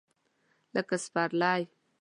[0.75, 1.61] لکه سپرلی!